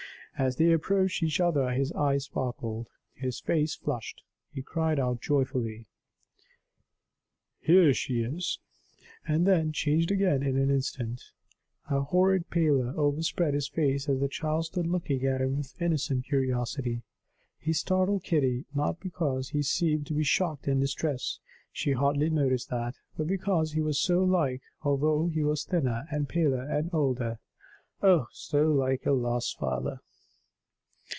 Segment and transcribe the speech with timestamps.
[0.39, 5.85] As they approached each other, his eyes sparkled, his face flushed; he cried out joyfully,
[7.59, 8.57] "Here she is!"
[9.27, 11.21] and then changed again in an instant.
[11.91, 16.25] A horrid pallor overspread his face as the child stood looking at him with innocent
[16.25, 17.03] curiosity.
[17.59, 21.39] He startled Kitty, not because he seemed to be shocked and distressed,
[21.71, 26.27] she hardly noticed that; but because he was so like although he was thinner and
[26.27, 27.37] paler and older
[28.01, 29.99] oh, so like her lost father!